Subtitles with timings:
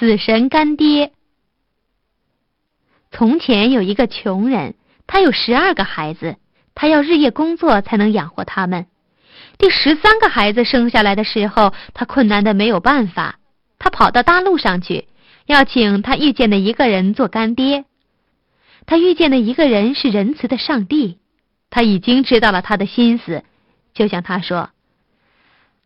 [0.00, 1.12] 死神干爹。
[3.10, 4.74] 从前有一个穷人，
[5.06, 6.36] 他有十二个孩子，
[6.74, 8.86] 他要日夜工作才能养活他们。
[9.58, 13.40] 第十三个孩子生下来的时候，他困难的没有办法，
[13.78, 15.06] 他跑到大路上去，
[15.44, 17.84] 要请他遇见的一个人做干爹。
[18.86, 21.18] 他遇见的一个人是仁慈的上帝，
[21.68, 23.44] 他已经知道了他的心思，
[23.92, 24.70] 就向他说：“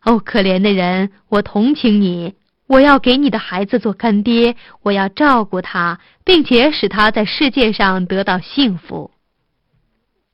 [0.04, 2.34] 哦，可怜的人，我同情你。”
[2.66, 9.10] 我要给你的孩子做干爹，我要照顾他，并且使他在世界上得到幸福。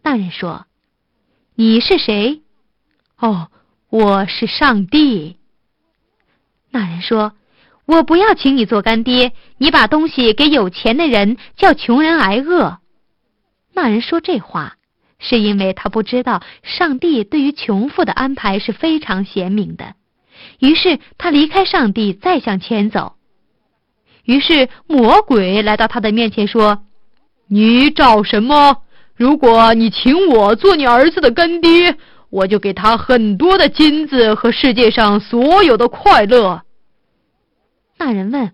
[0.02, 0.66] 那人说
[1.56, 2.42] ：“你是谁
[3.18, 3.50] ？”“哦，
[3.88, 5.38] 我是上帝。”
[6.70, 7.32] 那人说
[7.84, 12.78] ：“我不要请你做干爹，你把东西给有钱的人，叫穷人挨饿。”
[13.74, 14.76] 那人说这话，
[15.18, 19.94] 是因为他不知道上帝对于穷富的安排是非常贤明的。
[20.58, 23.14] 于是他离开上帝，再向前走。
[24.24, 26.84] 于是魔鬼来到他的面前说
[27.48, 28.82] ：“你找什么？
[29.16, 31.96] 如果你请我做你儿子的干爹，
[32.28, 36.62] 我就给他很多的金子和世界上所有的快乐。”
[37.98, 38.52] 那人问：“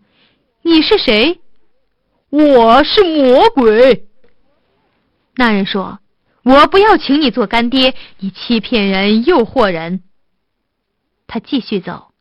[0.63, 1.41] 你是谁
[2.31, 4.07] ？”“我是魔鬼。”
[5.37, 5.99] 那人说
[6.43, 10.03] ：“我不要请你做干爹，你欺骗人，诱惑人。”
[11.27, 12.13] 他继续走，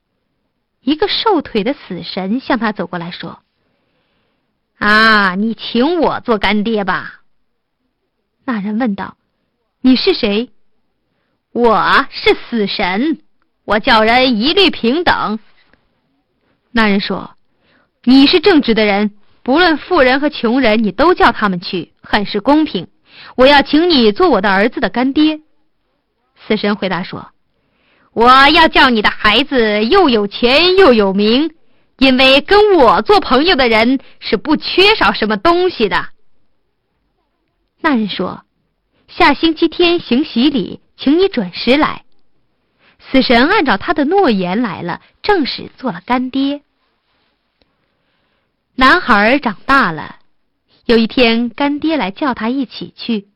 [0.81, 3.39] 一个瘦腿的死神向他走过来说
[4.80, 7.22] ：“啊，你请我做干爹吧。”
[8.45, 9.17] 那人问道
[9.81, 10.52] ：“你是谁
[11.53, 13.20] ？”“我是死神，
[13.64, 15.40] 我叫人一律平等。”
[16.72, 17.38] 那人说
[18.03, 22.88] ：“你是正直的人，不论富人和穷人，你都叫他们去，很是公平。
[23.36, 25.42] 我要请你做我的儿子的干爹。”
[26.47, 27.31] 死神回答说。
[28.16, 31.54] 我要叫你的孩子又有钱又有名，
[31.98, 36.08] 因为跟我做朋友的人是不缺少什么东西的。
[37.82, 38.46] 那人说
[39.09, 42.06] ：“下星期天行洗礼，请你准时来。”
[43.12, 46.62] 死神按照他的诺言来了，正式做了干爹。
[48.75, 50.20] 男孩长大了，
[50.86, 53.28] 有一天，干爹来叫他一起去。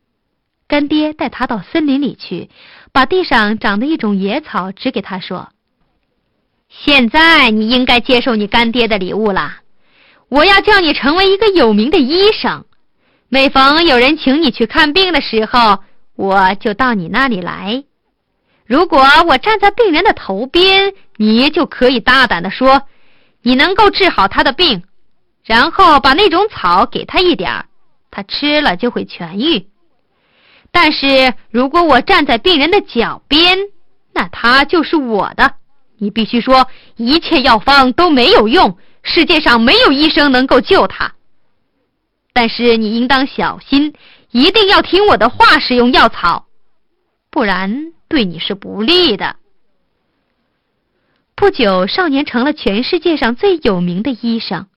[0.70, 2.50] 干爹带他到森林里去。
[3.00, 5.48] 把地上长的一种野草指给他说
[6.68, 9.60] ：“现在你应该接受你干爹的礼物了。
[10.28, 12.66] 我要叫你成为一个有名的医生。
[13.30, 15.82] 每逢有人请你去看病的时候，
[16.18, 17.86] 我就到你那里来。
[18.66, 22.82] 如果我站在病人的头边，你就可以大胆的说，
[23.44, 24.84] 你能够治好他的病，
[25.46, 27.66] 然后把那种草给他一点儿，
[28.12, 29.70] 他吃了就会痊愈。”
[30.72, 33.58] 但是如果我站在病人的脚边，
[34.14, 35.56] 那他就是我的。
[35.98, 41.14] 你必须说一切药方都没有用，世界上没有医生能够救他。
[42.32, 43.94] 但是你应当小心，
[44.32, 46.46] 一定要听我的话，使用药草，
[47.30, 49.36] 不然对你是不利的。
[51.36, 54.68] 不久，少年成了全世界上最有名的医生，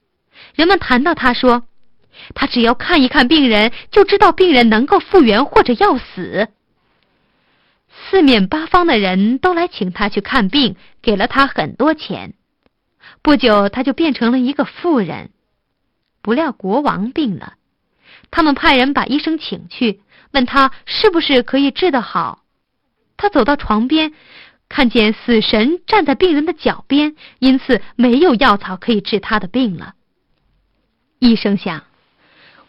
[0.54, 1.64] 人们谈到他说。
[2.34, 6.48] 他只要看一看病人，就知道病人能够复原或者要死。
[8.10, 12.34] 四面八方的人都来请他去看病，给了他很多钱。
[13.22, 15.30] 不久，他就变成了一个富人。
[16.22, 17.54] 不料国王病了，
[18.30, 20.00] 他们派人把医生请去，
[20.32, 22.42] 问他是不是可以治得好。
[23.16, 24.12] 他走到床边，
[24.68, 29.94] 看见死神站在病人的脚边，因此没有药草可以治他的病了。
[31.18, 31.84] 医生想。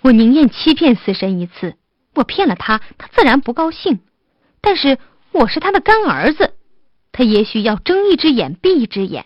[0.04, 1.76] 我宁愿欺骗死神一次，
[2.14, 4.02] 我骗了他，他自然不高兴。
[4.60, 4.98] 但是
[5.32, 6.56] 我是他的干儿子，
[7.14, 9.26] 他也许要睁一只眼闭一只眼。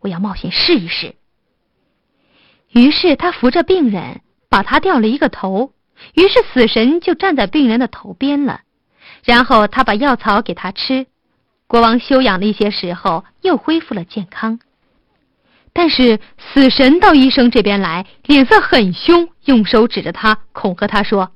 [0.00, 1.14] 我要冒险试一试。
[2.72, 5.72] 于是他扶着病人，把他掉了一个头。
[6.14, 8.62] 于是死神就站在病人的头边了。
[9.24, 11.06] 然后他把药草给他吃。
[11.68, 14.58] 国王休养了一些时候，又恢复了健康。
[15.78, 21.30] 但是死神到医生这边来，脸色很凶，用手指着他，恐吓他说：“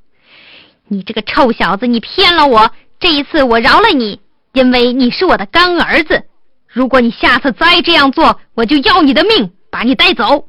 [0.89, 2.71] 你这个臭小子，你骗了我！
[2.99, 4.19] 这一次我饶了你，
[4.55, 6.25] 因为你是我的干儿子。
[6.67, 10.49] 如果你下次再这样做，我就要你的命，把你带走。”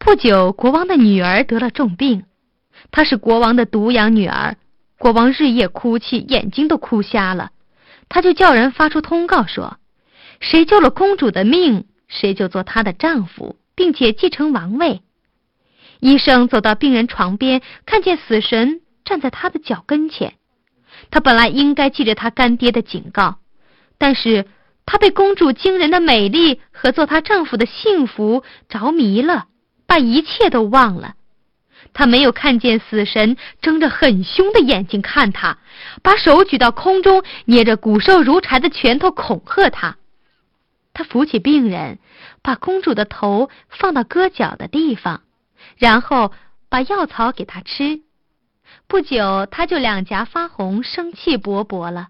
[0.00, 2.24] 不久，国王的女儿得了重病，
[2.90, 4.56] 她是国王的独养女儿。
[4.98, 7.50] 国王日夜哭泣，眼睛都哭瞎了，
[8.08, 9.76] 他就叫人发出通告说。
[10.40, 15.02] 谁救了公主的命，谁就做她的丈夫，并且继承王位。
[16.00, 20.34] 医生走到病人床边，看见死神站在他的脚跟前。
[21.10, 23.38] 他本来应该记着他干爹的警告，
[23.98, 24.46] 但是
[24.86, 29.46] 他被公主惊人的美丽和做她丈夫的幸福着迷了，
[29.86, 31.14] 把一切都忘了。
[31.92, 35.58] 他没有看见死神睁着很凶的眼睛看他，
[36.02, 39.96] 把手举到空中，捏着骨瘦如柴的拳头恐吓他。
[40.98, 42.00] 他扶起病人，
[42.42, 45.22] 把公主的头放到搁脚的地方，
[45.76, 46.32] 然后
[46.68, 48.00] 把药草给他吃。
[48.88, 52.08] 不久，他就两颊发红，生气勃勃了。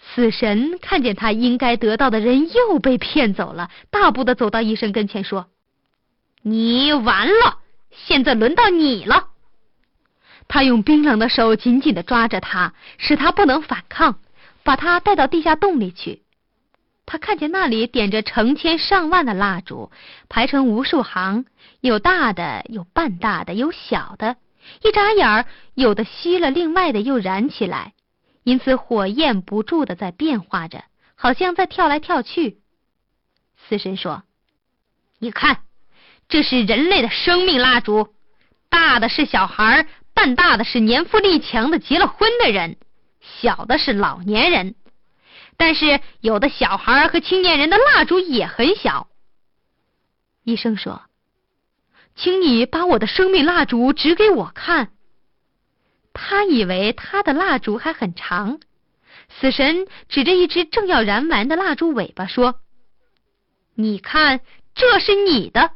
[0.00, 5.46] 死神看见他应该得到的人又被骗走了，大步的走到医生跟前说
[6.42, 7.60] ：“你完了，
[7.92, 9.28] 现在轮到你了。”
[10.48, 14.18] 他用冰冷的手紧紧的抓着他，使他不能反抗，
[14.64, 16.25] 把他带到地下洞里去。
[17.06, 19.90] 他看见那里点着成千上万的蜡烛，
[20.28, 21.46] 排成无数行，
[21.80, 24.36] 有大的，有半大的，有小的。
[24.82, 27.92] 一眨眼儿，有的熄了，另外的又燃起来，
[28.42, 30.82] 因此火焰不住的在变化着，
[31.14, 32.58] 好像在跳来跳去。
[33.68, 34.24] 死神说
[35.20, 35.58] ：“你看，
[36.28, 38.08] 这是人类的生命蜡烛，
[38.68, 42.76] 大的是小孩，半大的是年富力强的结了婚的人，
[43.20, 44.74] 小的是老年人。
[45.56, 49.08] 但是有的小孩和青年人的蜡烛也很小。”
[50.44, 51.02] 医生说。
[52.18, 54.90] 请你把我的生命蜡烛指给我看。
[56.14, 58.58] 他以为他的蜡烛还很长。
[59.28, 62.60] 死神指着一只正要燃完的蜡烛尾巴说
[63.76, 64.40] ：“你看，
[64.74, 65.72] 这是你的。”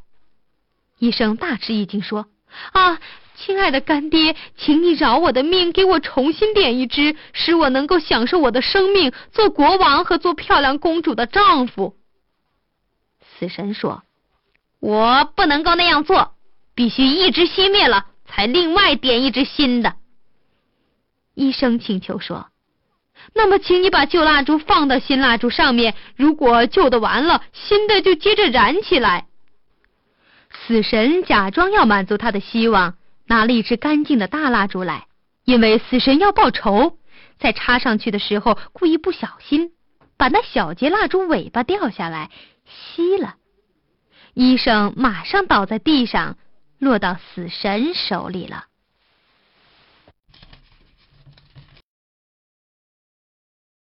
[0.99, 2.27] 医生大吃一惊说
[2.73, 2.99] ：“啊，
[3.37, 11.97] 亲爱的干爹，请你饶我的命，给我重新点一支，使我能够享受我的生命，做国王和做漂亮公主的丈夫。”
[13.39, 14.03] 死神说。
[14.81, 16.33] 我不能够那样做，
[16.75, 19.97] 必须一支熄灭了，才另外点一支新的。
[21.35, 22.47] 医生请求说
[23.35, 29.27] ：“那么，请你把旧蜡烛放到新蜡烛上面，如果旧的完了，新的就接着燃起来。”
[30.67, 32.95] 死神假装要满足他的希望，
[33.31, 35.07] 拿了一支干净的大蜡烛来，
[35.45, 36.99] 因为死神要报仇，
[37.39, 39.71] 在插上去的时候故意不小心，
[40.17, 42.29] 把那小节蜡烛尾巴掉下来，
[42.69, 43.37] 熄了。
[44.35, 46.39] 医生马上倒在地上，
[46.81, 48.65] 落到死神手里了。